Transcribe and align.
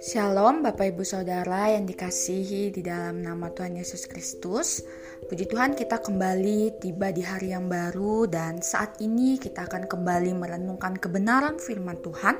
Shalom 0.00 0.64
Bapak 0.64 0.96
Ibu 0.96 1.04
Saudara 1.04 1.68
yang 1.76 1.84
dikasihi 1.84 2.72
di 2.72 2.80
dalam 2.80 3.20
nama 3.20 3.52
Tuhan 3.52 3.76
Yesus 3.76 4.08
Kristus. 4.08 4.80
Puji 5.24 5.48
Tuhan 5.48 5.72
kita 5.72 6.04
kembali 6.04 6.84
tiba 6.84 7.08
di 7.08 7.24
hari 7.24 7.56
yang 7.56 7.64
baru 7.64 8.28
dan 8.28 8.60
saat 8.60 9.00
ini 9.00 9.40
kita 9.40 9.64
akan 9.64 9.88
kembali 9.88 10.36
merenungkan 10.36 11.00
kebenaran 11.00 11.56
firman 11.56 11.96
Tuhan 12.04 12.36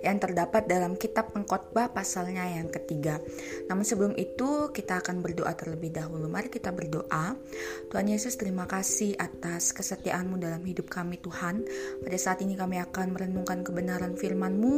yang 0.00 0.16
terdapat 0.16 0.64
dalam 0.64 0.96
kitab 0.96 1.36
pengkhotbah 1.36 1.92
pasalnya 1.92 2.48
yang 2.48 2.72
ketiga. 2.72 3.20
Namun 3.68 3.84
sebelum 3.84 4.16
itu 4.16 4.72
kita 4.72 5.04
akan 5.04 5.20
berdoa 5.20 5.52
terlebih 5.52 5.92
dahulu. 5.92 6.24
Mari 6.24 6.48
kita 6.48 6.72
berdoa. 6.72 7.36
Tuhan 7.92 8.08
Yesus 8.08 8.40
terima 8.40 8.64
kasih 8.64 9.12
atas 9.20 9.76
kesetiaanmu 9.76 10.40
dalam 10.40 10.64
hidup 10.64 10.88
kami 10.88 11.20
Tuhan. 11.20 11.68
Pada 12.00 12.16
saat 12.16 12.40
ini 12.40 12.56
kami 12.56 12.80
akan 12.80 13.12
merenungkan 13.12 13.60
kebenaran 13.60 14.16
firman-Mu. 14.16 14.74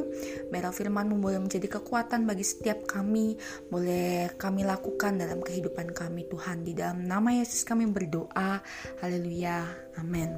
Biarlah 0.50 0.74
firman-Mu 0.74 1.22
boleh 1.22 1.38
menjadi 1.38 1.78
kekuatan 1.78 2.26
bagi 2.26 2.42
setiap 2.42 2.82
kami. 2.90 3.38
Boleh 3.70 4.34
kami 4.34 4.66
lakukan 4.66 5.22
dalam 5.22 5.38
kehidupan 5.38 5.94
kami 5.94 6.26
Tuhan. 6.26 6.66
Di 6.66 6.74
dalam 6.74 7.06
nama 7.06 7.30
Yesus 7.30 7.43
Yesus 7.44 7.62
kami 7.68 7.84
berdoa. 7.84 8.64
Haleluya. 9.04 9.68
Amin. 10.00 10.32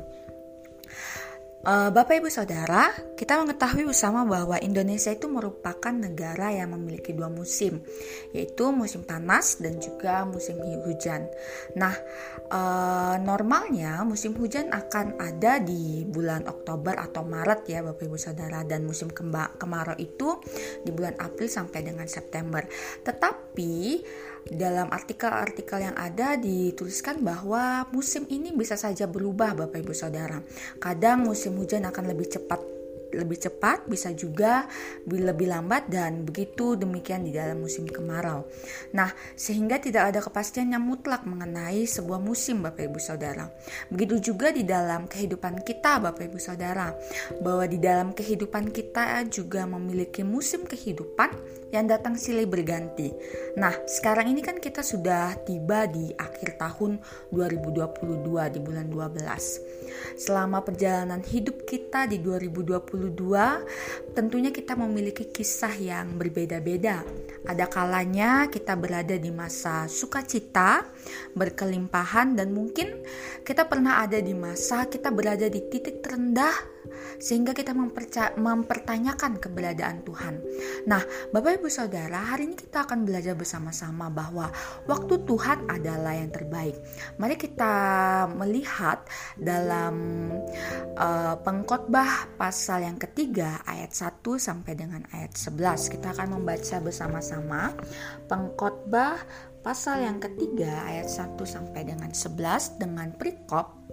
Uh, 1.67 1.91
Bapak 1.91 2.23
Ibu 2.23 2.31
Saudara, 2.31 2.95
kita 3.19 3.43
mengetahui 3.43 3.91
bersama 3.91 4.23
bahwa 4.23 4.55
Indonesia 4.63 5.11
itu 5.11 5.27
merupakan 5.27 5.91
negara 5.91 6.55
yang 6.55 6.71
memiliki 6.79 7.11
dua 7.11 7.27
musim, 7.27 7.83
yaitu 8.31 8.71
musim 8.71 9.03
panas 9.03 9.59
dan 9.59 9.83
juga 9.83 10.23
musim 10.23 10.63
hujan. 10.87 11.27
Nah, 11.75 11.91
uh, 12.55 13.19
normalnya 13.19 14.07
musim 14.07 14.39
hujan 14.39 14.71
akan 14.71 15.19
ada 15.19 15.59
di 15.59 16.07
bulan 16.07 16.47
Oktober 16.47 17.03
atau 17.03 17.27
Maret 17.27 17.67
ya 17.67 17.83
Bapak 17.83 18.15
Ibu 18.15 18.15
Saudara 18.15 18.63
dan 18.63 18.87
musim 18.87 19.11
kemarau 19.59 19.99
itu 19.99 20.39
di 20.87 20.95
bulan 20.95 21.19
April 21.19 21.51
sampai 21.51 21.83
dengan 21.83 22.07
September. 22.07 22.63
Tetapi 23.03 23.75
dalam 24.51 24.87
artikel-artikel 24.95 25.91
yang 25.91 25.97
ada 25.99 26.39
dituliskan 26.39 27.23
bahwa 27.23 27.87
musim 27.91 28.29
ini 28.31 28.55
bisa 28.55 28.79
saja 28.79 29.11
berubah 29.11 29.59
Bapak 29.59 29.83
Ibu 29.83 29.95
Saudara. 29.95 30.39
Kadang 30.79 31.27
musim 31.27 31.59
hujan 31.59 31.83
akan 31.89 32.15
lebih 32.15 32.31
cepat 32.31 32.77
lebih 33.17 33.39
cepat, 33.39 33.89
bisa 33.89 34.11
juga 34.13 34.69
lebih 35.09 35.49
lambat 35.49 35.89
dan 35.89 36.27
begitu 36.27 36.77
demikian 36.77 37.25
di 37.25 37.33
dalam 37.33 37.63
musim 37.65 37.89
kemarau. 37.89 38.45
Nah, 38.93 39.09
sehingga 39.33 39.81
tidak 39.81 40.13
ada 40.13 40.21
kepastian 40.21 40.77
yang 40.77 40.85
mutlak 40.85 41.25
mengenai 41.25 41.89
sebuah 41.89 42.21
musim 42.21 42.61
Bapak 42.61 42.93
Ibu 42.93 43.01
Saudara. 43.01 43.49
Begitu 43.89 44.33
juga 44.33 44.53
di 44.53 44.67
dalam 44.67 45.09
kehidupan 45.09 45.65
kita 45.65 46.03
Bapak 46.03 46.29
Ibu 46.29 46.39
Saudara, 46.39 46.93
bahwa 47.41 47.65
di 47.65 47.79
dalam 47.81 48.13
kehidupan 48.13 48.75
kita 48.75 49.25
juga 49.31 49.65
memiliki 49.65 50.21
musim 50.27 50.69
kehidupan 50.69 51.33
yang 51.75 51.87
datang 51.91 52.15
silih 52.19 52.47
berganti. 52.47 53.11
Nah, 53.59 53.75
sekarang 53.87 54.31
ini 54.31 54.43
kan 54.43 54.59
kita 54.59 54.83
sudah 54.85 55.35
tiba 55.43 55.87
di 55.91 56.13
akhir 56.15 56.61
tahun 56.61 56.99
2022 57.33 58.55
di 58.55 58.61
bulan 58.63 58.87
12. 58.87 60.19
Selama 60.19 60.61
perjalanan 60.63 61.21
hidup 61.25 61.65
kita 61.65 62.07
di 62.11 62.21
2022 62.21 63.07
2022 63.07 64.17
tentunya 64.17 64.51
kita 64.51 64.75
memiliki 64.75 65.29
kisah 65.29 65.73
yang 65.77 66.17
berbeda-beda. 66.17 67.05
Ada 67.47 67.71
kalanya 67.71 68.51
kita 68.51 68.75
berada 68.75 69.15
di 69.15 69.31
masa 69.31 69.87
sukacita, 69.87 70.83
berkelimpahan 71.39 72.35
dan 72.35 72.51
mungkin 72.51 73.07
kita 73.47 73.71
pernah 73.71 74.03
ada 74.03 74.19
di 74.19 74.35
masa 74.35 74.91
kita 74.91 75.15
berada 75.15 75.47
di 75.47 75.63
titik 75.71 76.03
terendah 76.03 76.55
sehingga 77.19 77.57
kita 77.57 77.73
mempertanyakan 78.37 79.39
keberadaan 79.41 80.05
Tuhan. 80.07 80.35
Nah, 80.87 81.03
Bapak 81.33 81.63
Ibu 81.63 81.69
Saudara, 81.71 82.35
hari 82.35 82.51
ini 82.51 82.57
kita 82.59 82.87
akan 82.87 83.09
belajar 83.09 83.35
bersama-sama 83.35 84.13
bahwa 84.13 84.53
waktu 84.87 85.25
Tuhan 85.25 85.67
adalah 85.67 86.15
yang 86.15 86.31
terbaik. 86.31 86.77
Mari 87.19 87.35
kita 87.41 87.75
melihat 88.37 89.03
dalam 89.35 89.95
uh, 90.99 91.35
pengkhotbah 91.41 92.37
pasal 92.37 92.87
yang 92.87 92.99
ketiga 93.01 93.65
ayat 93.67 93.93
1 93.93 94.23
sampai 94.37 94.73
dengan 94.77 95.03
ayat 95.11 95.35
11. 95.35 95.93
Kita 95.99 96.15
akan 96.15 96.39
membaca 96.41 96.77
bersama-sama 96.79 97.36
pengkhotbah 98.31 99.21
pasal 99.67 100.07
yang 100.07 100.23
ketiga 100.23 100.87
ayat 100.87 101.11
1 101.11 101.35
sampai 101.43 101.83
dengan 101.83 102.15
11 102.15 102.79
dengan 102.79 103.11
perikop 103.19 103.87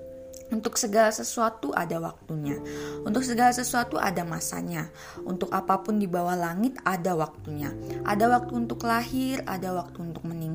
untuk 0.53 0.77
segala 0.77 1.09
sesuatu 1.09 1.73
ada 1.73 1.97
waktunya. 1.97 2.61
Untuk 3.01 3.25
segala 3.25 3.49
sesuatu 3.49 3.97
ada 3.97 4.21
masanya. 4.21 4.85
Untuk 5.25 5.49
apa 5.49 5.81
pun 5.81 5.97
di 5.97 6.05
bawah 6.05 6.37
langit 6.37 6.77
ada 6.85 7.17
waktunya. 7.17 7.73
Ada 8.05 8.29
waktu 8.29 8.53
untuk 8.53 8.85
lahir, 8.85 9.41
ada 9.49 9.73
waktu 9.73 10.13
untuk 10.13 10.21
meninggal. 10.29 10.52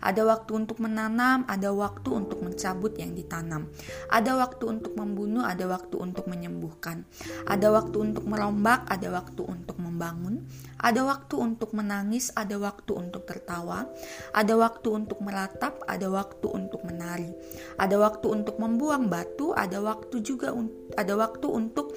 Ada 0.00 0.22
waktu 0.24 0.64
untuk 0.64 0.80
menanam, 0.80 1.44
ada 1.44 1.70
waktu 1.70 2.08
untuk 2.10 2.40
mencabut 2.40 2.96
yang 2.96 3.12
ditanam. 3.12 3.68
Ada 4.08 4.40
waktu 4.40 4.64
untuk 4.78 4.96
membunuh, 4.96 5.44
ada 5.44 5.68
waktu 5.68 5.96
untuk 6.00 6.26
menyembuhkan. 6.26 7.04
Ada 7.44 7.68
waktu 7.68 7.96
untuk 8.00 8.24
merombak, 8.24 8.88
ada 8.88 9.12
waktu 9.12 9.42
untuk 9.44 9.76
membangun. 9.76 10.46
Ada 10.82 11.06
waktu 11.06 11.34
untuk 11.38 11.70
menangis, 11.76 12.34
ada 12.34 12.58
waktu 12.58 12.92
untuk 12.96 13.22
tertawa. 13.28 13.86
Ada 14.34 14.56
waktu 14.58 14.88
untuk 14.90 15.20
meratap, 15.22 15.84
ada 15.86 16.08
waktu 16.08 16.46
untuk 16.48 16.82
menari. 16.82 17.30
Ada 17.76 18.00
waktu 18.00 18.26
untuk 18.32 18.56
membuang 18.58 19.06
batu, 19.12 19.54
ada 19.54 19.78
waktu 19.78 20.24
juga 20.24 20.54
ada 20.96 21.16
waktu 21.16 21.46
untuk 21.48 21.96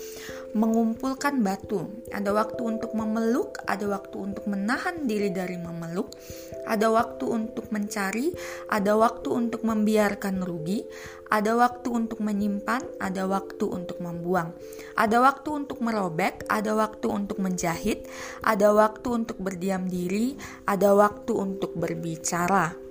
mengumpulkan 0.55 1.43
batu, 1.43 1.83
ada 2.15 2.31
waktu 2.31 2.61
untuk 2.63 2.95
memeluk, 2.95 3.59
ada 3.67 3.85
waktu 3.91 4.15
untuk 4.31 4.47
menahan 4.47 5.03
diri 5.03 5.29
dari 5.35 5.59
memeluk, 5.59 6.15
ada 6.63 6.87
waktu 6.87 7.25
untuk 7.27 7.44
mencari, 7.69 8.31
ada 8.71 8.95
waktu 8.95 9.29
untuk 9.33 9.67
membiarkan 9.67 10.41
rugi, 10.45 10.87
ada 11.27 11.57
waktu 11.57 11.89
untuk 11.91 12.21
menyimpan, 12.21 12.85
ada 13.01 13.25
waktu 13.25 13.65
untuk 13.65 13.99
membuang, 13.99 14.53
ada 14.93 15.17
waktu 15.19 15.49
untuk 15.65 15.81
merobek, 15.81 16.45
ada 16.47 16.77
waktu 16.77 17.07
untuk 17.09 17.41
menjahit, 17.41 18.05
ada 18.45 18.71
waktu 18.71 19.25
untuk 19.25 19.37
berdiam 19.41 19.89
diri, 19.89 20.37
ada 20.69 20.93
waktu 20.93 21.33
untuk 21.33 21.73
berbicara. 21.73 22.84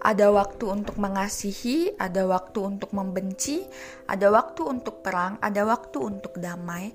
Ada 0.00 0.32
waktu 0.32 0.64
untuk 0.64 0.96
mengasihi, 0.96 1.92
ada 2.00 2.24
waktu 2.24 2.64
untuk 2.64 2.96
membenci, 2.96 3.60
ada 4.08 4.32
waktu 4.32 4.64
untuk 4.64 5.04
perang, 5.04 5.36
ada 5.44 5.68
waktu 5.68 6.00
untuk 6.00 6.40
damai. 6.40 6.88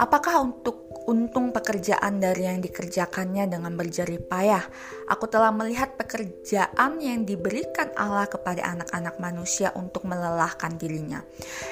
Apakah 0.00 0.40
untuk 0.40 0.88
untung 1.04 1.52
pekerjaan 1.52 2.16
dari 2.16 2.48
yang 2.48 2.64
dikerjakannya 2.64 3.52
dengan 3.52 3.76
berjerih 3.76 4.24
payah? 4.24 4.64
Aku 5.12 5.28
telah 5.28 5.52
melihat 5.52 6.00
pekerjaan 6.00 6.96
yang 6.98 7.28
diberikan 7.28 7.92
Allah 7.92 8.24
kepada 8.24 8.64
anak-anak 8.72 9.20
manusia 9.20 9.76
untuk 9.76 10.08
melelahkan 10.08 10.80
dirinya. 10.80 11.20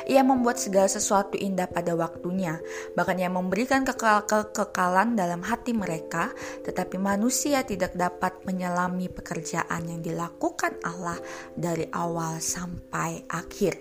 Ia 0.05 0.21
membuat 0.21 0.61
segala 0.61 0.87
sesuatu 0.87 1.41
indah 1.41 1.67
pada 1.67 1.97
waktunya, 1.97 2.61
bahkan 2.93 3.17
ia 3.17 3.33
memberikan 3.33 3.89
kekal 3.89 4.29
kekekalan 4.29 5.17
dalam 5.17 5.41
hati 5.41 5.73
mereka, 5.73 6.29
tetapi 6.63 7.01
manusia 7.01 7.65
tidak 7.65 7.97
dapat 7.97 8.45
menyelami 8.45 9.09
pekerjaan 9.09 9.89
yang 9.89 10.05
dilakukan 10.05 10.74
Allah 10.83 11.21
dari 11.55 11.87
awal 11.95 12.43
sampai 12.43 13.23
akhir. 13.31 13.79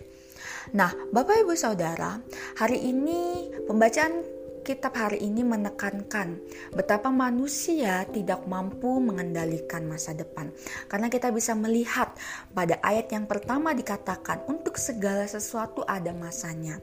Nah, 0.74 0.94
Bapak 1.12 1.44
Ibu 1.44 1.54
Saudara, 1.58 2.22
hari 2.58 2.82
ini 2.88 3.52
pembacaan 3.68 4.43
kitab 4.64 4.96
hari 4.96 5.20
ini 5.20 5.44
menekankan 5.44 6.40
betapa 6.72 7.12
manusia 7.12 8.08
tidak 8.10 8.48
mampu 8.48 9.04
mengendalikan 9.04 9.84
masa 9.86 10.16
depan. 10.16 10.50
Karena 10.88 11.12
kita 11.12 11.30
bisa 11.36 11.52
melihat 11.54 12.16
pada 12.56 12.80
ayat 12.80 13.12
yang 13.12 13.28
pertama 13.28 13.76
dikatakan 13.76 14.48
untuk 14.48 14.80
segala 14.80 15.28
sesuatu 15.28 15.84
ada 15.84 16.16
masanya. 16.16 16.80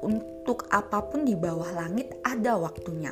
Untuk 0.00 0.70
apa 0.70 1.02
pun 1.10 1.26
di 1.26 1.34
bawah 1.34 1.74
langit 1.74 2.14
ada 2.22 2.54
waktunya. 2.54 3.10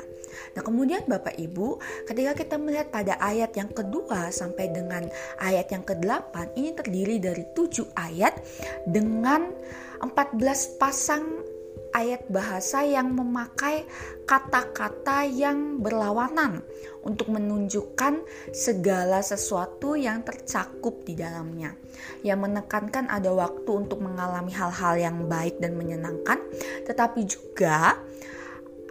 Nah, 0.55 0.63
kemudian 0.63 1.03
Bapak 1.03 1.35
Ibu, 1.35 1.83
ketika 2.07 2.31
kita 2.31 2.55
melihat 2.55 2.87
pada 2.87 3.19
ayat 3.19 3.51
yang 3.59 3.67
kedua 3.75 4.31
sampai 4.31 4.71
dengan 4.71 5.03
ayat 5.43 5.67
yang 5.75 5.83
ke-8, 5.83 6.55
ini 6.55 6.71
terdiri 6.71 7.15
dari 7.19 7.43
tujuh 7.51 7.91
ayat 7.99 8.39
dengan 8.87 9.51
14 9.99 10.79
pasang 10.79 11.44
ayat 11.95 12.27
bahasa 12.27 12.83
yang 12.83 13.15
memakai 13.15 13.87
kata-kata 14.27 15.23
yang 15.23 15.79
berlawanan 15.79 16.59
untuk 17.07 17.31
menunjukkan 17.31 18.19
segala 18.51 19.23
sesuatu 19.23 19.95
yang 19.95 20.19
tercakup 20.27 21.07
di 21.07 21.15
dalamnya. 21.15 21.71
Yang 22.19 22.51
menekankan 22.51 23.07
ada 23.07 23.31
waktu 23.31 23.71
untuk 23.71 24.03
mengalami 24.03 24.51
hal-hal 24.51 24.99
yang 24.99 25.17
baik 25.31 25.63
dan 25.63 25.79
menyenangkan, 25.79 26.43
tetapi 26.83 27.23
juga 27.23 27.95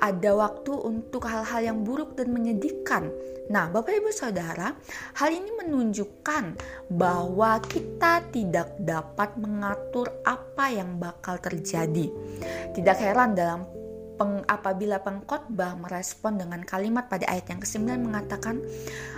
ada 0.04 0.36
waktu 0.36 0.72
untuk 0.76 1.24
hal-hal 1.24 1.64
yang 1.64 1.80
buruk 1.80 2.12
dan 2.12 2.28
menyedihkan. 2.28 3.08
Nah, 3.48 3.72
Bapak 3.72 3.96
Ibu 3.96 4.12
Saudara, 4.12 4.76
hal 5.16 5.30
ini 5.32 5.48
menunjukkan 5.64 6.44
bahwa 6.92 7.56
kita 7.64 8.20
tidak 8.28 8.76
dapat 8.76 9.32
mengatur 9.40 10.12
apa 10.28 10.68
yang 10.68 11.00
bakal 11.00 11.40
terjadi. 11.40 12.12
Tidak 12.76 12.96
heran 13.00 13.32
dalam 13.32 13.64
peng, 14.20 14.44
apabila 14.44 15.00
pengkhotbah 15.00 15.76
merespon 15.80 16.36
dengan 16.36 16.60
kalimat 16.68 17.08
pada 17.08 17.24
ayat 17.24 17.48
yang 17.48 17.60
ke-9 17.64 17.84
mengatakan, 18.04 18.60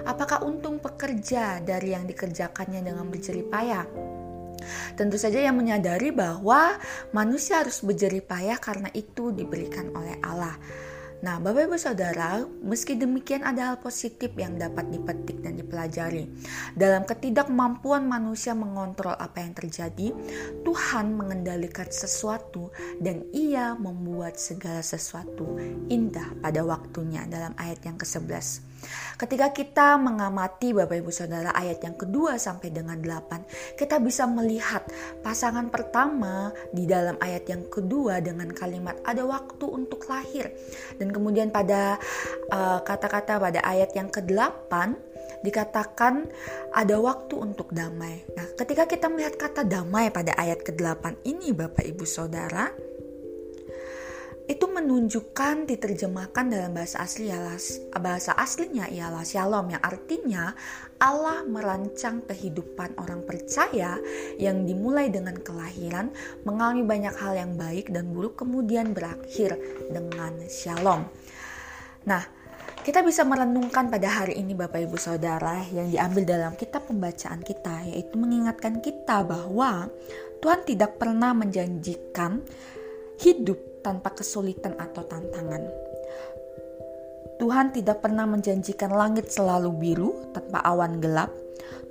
apakah 0.06 0.46
untung 0.46 0.78
pekerja 0.78 1.58
dari 1.62 1.98
yang 1.98 2.06
dikerjakannya 2.06 2.86
dengan 2.86 3.10
berjerih 3.10 3.46
payah? 3.50 4.15
Tentu 4.94 5.16
saja 5.20 5.38
yang 5.40 5.56
menyadari 5.56 6.10
bahwa 6.10 6.76
manusia 7.12 7.60
harus 7.60 7.84
berjerih 7.84 8.24
payah 8.24 8.56
karena 8.56 8.88
itu 8.96 9.32
diberikan 9.32 9.92
oleh 9.92 10.16
Allah. 10.24 10.56
Nah, 11.24 11.40
Bapak 11.40 11.64
Ibu 11.64 11.80
Saudara, 11.80 12.44
meski 12.60 12.92
demikian 12.92 13.40
ada 13.40 13.72
hal 13.72 13.76
positif 13.80 14.36
yang 14.36 14.60
dapat 14.60 14.92
dipetik 14.92 15.40
dan 15.40 15.56
dipelajari. 15.56 16.28
Dalam 16.76 17.08
ketidakmampuan 17.08 18.04
manusia 18.04 18.52
mengontrol 18.52 19.16
apa 19.16 19.40
yang 19.40 19.56
terjadi, 19.56 20.12
Tuhan 20.60 21.16
mengendalikan 21.16 21.88
sesuatu 21.88 22.68
dan 23.00 23.24
Ia 23.32 23.80
membuat 23.80 24.36
segala 24.36 24.84
sesuatu 24.84 25.56
indah 25.88 26.36
pada 26.44 26.60
waktunya 26.68 27.24
dalam 27.24 27.56
ayat 27.56 27.80
yang 27.88 27.96
ke-11. 27.96 28.75
Ketika 29.16 29.48
kita 29.52 29.96
mengamati 29.96 30.76
Bapak 30.76 30.96
Ibu 31.00 31.08
Saudara 31.08 31.52
ayat 31.56 31.80
yang 31.80 31.96
kedua 31.96 32.36
sampai 32.36 32.68
dengan 32.68 33.00
delapan, 33.00 33.40
kita 33.74 33.96
bisa 33.96 34.28
melihat 34.28 34.84
pasangan 35.24 35.72
pertama 35.72 36.52
di 36.68 36.84
dalam 36.84 37.16
ayat 37.24 37.48
yang 37.48 37.64
kedua 37.72 38.20
dengan 38.20 38.52
kalimat 38.52 39.00
ada 39.08 39.24
waktu 39.24 39.64
untuk 39.64 40.04
lahir. 40.06 40.52
Dan 41.00 41.10
kemudian 41.12 41.48
pada 41.48 41.96
uh, 42.52 42.84
kata-kata 42.84 43.40
uh, 43.40 43.42
pada 43.48 43.60
ayat 43.64 43.90
yang 43.96 44.12
ke-8 44.12 44.72
dikatakan 45.40 46.26
ada 46.72 46.96
waktu 47.00 47.34
untuk 47.38 47.72
damai. 47.72 48.24
Nah, 48.36 48.46
ketika 48.56 48.84
kita 48.88 49.06
melihat 49.08 49.36
kata 49.36 49.64
damai 49.64 50.12
pada 50.12 50.34
ayat 50.36 50.60
ke-8 50.64 51.24
ini 51.24 51.52
Bapak 51.56 51.84
Ibu 51.84 52.04
Saudara, 52.04 52.68
itu 54.46 54.62
menunjukkan 54.70 55.66
diterjemahkan 55.66 56.46
dalam 56.46 56.70
bahasa 56.70 57.02
asli 57.02 57.34
ialah 57.34 57.58
bahasa 57.98 58.30
aslinya 58.38 58.86
ialah 58.86 59.26
shalom 59.26 59.74
yang 59.74 59.82
artinya 59.82 60.54
Allah 61.02 61.42
merancang 61.42 62.22
kehidupan 62.24 62.94
orang 62.94 63.26
percaya 63.26 63.98
yang 64.38 64.62
dimulai 64.62 65.10
dengan 65.10 65.34
kelahiran 65.42 66.14
mengalami 66.46 66.86
banyak 66.86 67.14
hal 67.18 67.34
yang 67.34 67.52
baik 67.58 67.90
dan 67.90 68.14
buruk 68.14 68.38
kemudian 68.38 68.94
berakhir 68.94 69.58
dengan 69.90 70.38
shalom. 70.46 71.10
Nah, 72.06 72.22
kita 72.86 73.02
bisa 73.02 73.26
merenungkan 73.26 73.90
pada 73.90 74.06
hari 74.06 74.38
ini 74.38 74.54
Bapak 74.54 74.78
Ibu 74.86 74.94
Saudara 74.94 75.58
yang 75.74 75.90
diambil 75.90 76.22
dalam 76.22 76.54
kitab 76.54 76.86
pembacaan 76.86 77.42
kita 77.42 77.82
yaitu 77.90 78.14
mengingatkan 78.14 78.78
kita 78.78 79.26
bahwa 79.26 79.90
Tuhan 80.38 80.62
tidak 80.62 81.02
pernah 81.02 81.34
menjanjikan 81.34 82.46
hidup 83.18 83.75
tanpa 83.86 84.10
kesulitan 84.10 84.74
atau 84.74 85.06
tantangan. 85.06 85.62
Tuhan 87.38 87.70
tidak 87.70 88.02
pernah 88.02 88.26
menjanjikan 88.26 88.90
langit 88.90 89.30
selalu 89.30 89.70
biru 89.78 90.10
tanpa 90.34 90.58
awan 90.66 90.98
gelap. 90.98 91.30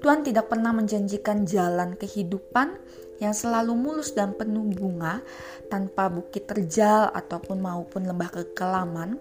Tuhan 0.04 0.28
tidak 0.28 0.52
pernah 0.52 0.76
menjanjikan 0.76 1.48
jalan 1.48 1.96
kehidupan 1.96 2.76
yang 3.24 3.32
selalu 3.32 3.72
mulus 3.80 4.12
dan 4.12 4.36
penuh 4.36 4.68
bunga 4.76 5.24
tanpa 5.72 6.12
bukit 6.12 6.46
terjal 6.52 7.08
ataupun 7.16 7.64
maupun 7.64 8.04
lembah 8.04 8.28
kekelaman. 8.28 9.16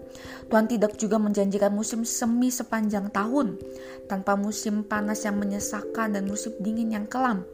Tuhan 0.51 0.67
tidak 0.67 0.99
juga 0.99 1.15
menjanjikan 1.15 1.71
musim 1.71 2.03
semi 2.03 2.51
sepanjang 2.51 3.07
tahun 3.13 3.55
tanpa 4.11 4.35
musim 4.35 4.83
panas 4.83 5.23
yang 5.23 5.39
menyesakkan 5.39 6.11
dan 6.11 6.27
musim 6.27 6.51
dingin 6.59 6.91
yang 6.91 7.07
kelam. 7.07 7.47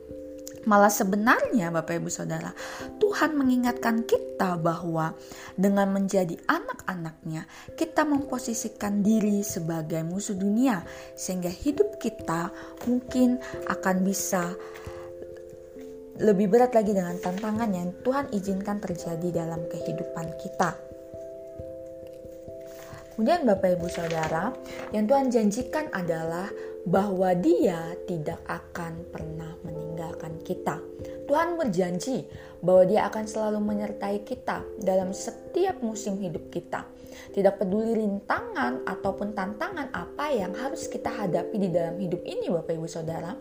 Malah 0.62 0.94
sebenarnya 0.94 1.74
Bapak 1.74 1.98
Ibu 1.98 2.10
Saudara, 2.14 2.54
Tuhan 3.02 3.34
mengingatkan 3.34 4.06
kita 4.06 4.62
bahwa 4.62 5.18
dengan 5.58 5.90
menjadi 5.90 6.38
anak-anaknya, 6.46 7.50
kita 7.74 8.06
memposisikan 8.06 9.02
diri 9.02 9.42
sebagai 9.42 10.06
musuh 10.06 10.38
dunia 10.38 10.86
sehingga 11.18 11.50
hidup 11.50 11.98
kita 11.98 12.54
mungkin 12.86 13.42
akan 13.74 14.06
bisa 14.06 14.54
lebih 16.22 16.54
berat 16.54 16.78
lagi 16.78 16.94
dengan 16.94 17.18
tantangan 17.18 17.72
yang 17.74 17.90
Tuhan 18.06 18.30
izinkan 18.30 18.78
terjadi 18.78 19.42
dalam 19.42 19.66
kehidupan 19.66 20.38
kita. 20.38 20.78
Kemudian 23.18 23.44
Bapak 23.46 23.78
Ibu 23.78 23.88
Saudara, 23.90 24.54
yang 24.94 25.06
Tuhan 25.10 25.30
janjikan 25.34 25.90
adalah 25.94 26.48
bahwa 26.86 27.34
Dia 27.38 27.94
tidak 28.10 28.42
akan 28.50 29.06
pernah 29.14 29.54
meninggalkan 29.62 30.42
kita. 30.42 30.82
Tuhan 31.30 31.56
berjanji 31.56 32.26
bahwa 32.62 32.84
Dia 32.90 33.02
akan 33.10 33.26
selalu 33.26 33.60
menyertai 33.62 34.26
kita 34.26 34.66
dalam 34.82 35.14
setiap 35.14 35.80
musim 35.86 36.18
hidup 36.18 36.50
kita. 36.50 36.86
Tidak 37.30 37.62
peduli 37.62 37.94
rintangan 37.94 38.82
ataupun 38.90 39.38
tantangan 39.38 39.94
apa 39.94 40.34
yang 40.34 40.58
harus 40.58 40.90
kita 40.90 41.14
hadapi 41.14 41.56
di 41.62 41.70
dalam 41.70 42.02
hidup 42.02 42.26
ini, 42.26 42.50
Bapak 42.50 42.74
Ibu 42.74 42.90
Saudara. 42.90 43.38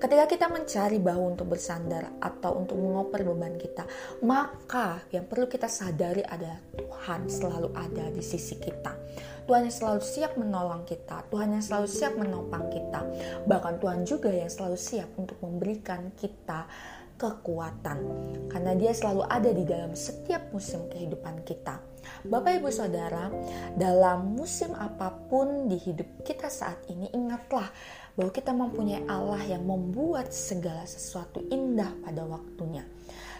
Ketika 0.00 0.24
kita 0.30 0.46
mencari 0.48 0.96
bahu 1.02 1.22
untuk 1.36 1.52
bersandar 1.52 2.16
atau 2.22 2.56
untuk 2.64 2.80
mengoper 2.80 3.26
beban 3.26 3.58
kita, 3.60 3.84
maka 4.22 5.02
yang 5.10 5.26
perlu 5.26 5.50
kita 5.50 5.66
sadari 5.66 6.22
adalah 6.22 6.62
Tuhan 6.78 7.26
selalu 7.26 7.68
ada 7.74 8.06
di 8.14 8.22
sisi 8.22 8.56
kita. 8.56 8.94
Tuhan 9.48 9.64
yang 9.64 9.72
selalu 9.72 10.00
siap 10.04 10.36
menolong 10.36 10.84
kita, 10.84 11.24
Tuhan 11.32 11.56
yang 11.56 11.64
selalu 11.64 11.88
siap 11.88 12.14
menopang 12.20 12.68
kita. 12.68 13.00
Bahkan 13.48 13.74
Tuhan 13.80 14.00
juga 14.04 14.28
yang 14.28 14.52
selalu 14.52 14.76
siap 14.76 15.08
untuk 15.16 15.40
memberikan 15.40 16.12
kita 16.14 16.68
kekuatan. 17.18 17.98
Karena 18.48 18.72
dia 18.78 18.94
selalu 18.94 19.26
ada 19.26 19.50
di 19.50 19.66
dalam 19.66 19.92
setiap 19.92 20.54
musim 20.54 20.86
kehidupan 20.88 21.42
kita. 21.42 21.82
Bapak 22.24 22.62
Ibu 22.62 22.70
Saudara, 22.72 23.28
dalam 23.76 24.38
musim 24.38 24.72
apa 24.72 25.12
pun 25.28 25.68
di 25.68 25.76
hidup 25.76 26.24
kita 26.24 26.48
saat 26.48 26.86
ini, 26.88 27.10
ingatlah 27.12 27.68
bahwa 28.16 28.30
kita 28.32 28.54
mempunyai 28.54 29.04
Allah 29.10 29.42
yang 29.44 29.66
membuat 29.66 30.32
segala 30.32 30.86
sesuatu 30.88 31.44
indah 31.52 31.92
pada 32.06 32.24
waktunya 32.24 32.86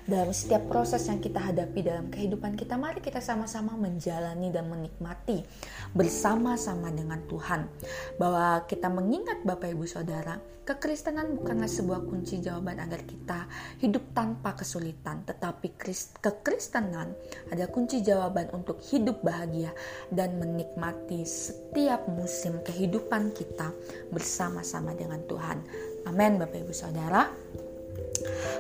dalam 0.09 0.33
setiap 0.33 0.73
proses 0.73 1.05
yang 1.05 1.21
kita 1.21 1.37
hadapi 1.37 1.85
dalam 1.85 2.09
kehidupan 2.09 2.57
kita, 2.57 2.81
mari 2.81 3.05
kita 3.05 3.21
sama-sama 3.21 3.77
menjalani 3.77 4.49
dan 4.49 4.73
menikmati 4.73 5.45
bersama-sama 5.93 6.89
dengan 6.89 7.21
Tuhan. 7.29 7.69
Bahwa 8.17 8.65
kita 8.65 8.89
mengingat 8.89 9.45
Bapak 9.45 9.69
Ibu 9.69 9.85
Saudara, 9.85 10.41
kekristenan 10.65 11.37
bukanlah 11.37 11.69
sebuah 11.69 12.09
kunci 12.09 12.41
jawaban 12.41 12.81
agar 12.81 13.05
kita 13.05 13.45
hidup 13.85 14.17
tanpa 14.17 14.57
kesulitan, 14.57 15.29
tetapi 15.29 15.77
kekristenan 16.25 17.13
ada 17.53 17.69
kunci 17.69 18.01
jawaban 18.01 18.49
untuk 18.57 18.81
hidup 18.89 19.21
bahagia 19.21 19.77
dan 20.09 20.41
menikmati 20.41 21.29
setiap 21.29 22.09
musim 22.09 22.65
kehidupan 22.65 23.37
kita 23.37 23.77
bersama-sama 24.09 24.97
dengan 24.97 25.21
Tuhan. 25.29 25.61
Amin 26.09 26.41
Bapak 26.41 26.65
Ibu 26.65 26.73
Saudara. 26.73 27.29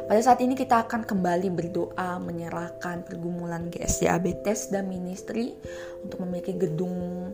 Pada 0.09 0.21
saat 0.25 0.41
ini 0.41 0.57
kita 0.57 0.89
akan 0.89 1.05
kembali 1.05 1.49
berdoa 1.53 2.17
menyerahkan 2.23 3.05
pergumulan 3.05 3.69
GSDAB 3.69 4.43
tes 4.45 4.73
dan 4.73 4.89
ministry 4.89 5.55
untuk 6.03 6.25
memiliki 6.25 6.57
gedung 6.57 7.33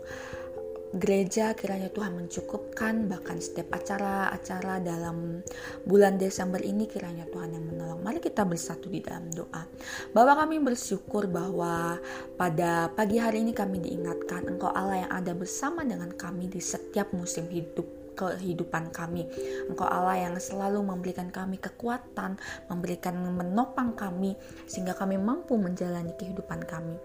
gereja 0.94 1.58
kiranya 1.58 1.90
Tuhan 1.90 2.14
mencukupkan 2.14 3.10
bahkan 3.10 3.42
setiap 3.42 3.74
acara-acara 3.74 4.78
dalam 4.78 5.42
bulan 5.82 6.14
Desember 6.14 6.62
ini 6.62 6.86
kiranya 6.86 7.26
Tuhan 7.34 7.50
yang 7.50 7.66
menolong. 7.66 7.98
Mari 7.98 8.22
kita 8.22 8.46
bersatu 8.46 8.86
di 8.86 9.02
dalam 9.02 9.26
doa. 9.34 9.66
Bapak 10.14 10.46
kami 10.46 10.62
bersyukur 10.62 11.26
bahwa 11.26 11.98
pada 12.38 12.94
pagi 12.94 13.18
hari 13.18 13.42
ini 13.42 13.50
kami 13.50 13.82
diingatkan 13.82 14.46
Engkau 14.46 14.70
Allah 14.70 15.02
yang 15.02 15.12
ada 15.12 15.34
bersama 15.34 15.82
dengan 15.82 16.14
kami 16.14 16.46
di 16.46 16.62
setiap 16.62 17.10
musim 17.10 17.50
hidup 17.50 18.03
kehidupan 18.14 18.94
kami. 18.94 19.26
Engkau 19.68 19.86
Allah 19.86 20.30
yang 20.30 20.34
selalu 20.38 20.80
memberikan 20.80 21.28
kami 21.28 21.58
kekuatan, 21.58 22.38
memberikan 22.70 23.18
menopang 23.18 23.92
kami 23.98 24.38
sehingga 24.70 24.94
kami 24.94 25.18
mampu 25.20 25.58
menjalani 25.58 26.14
kehidupan 26.16 26.62
kami. 26.64 26.96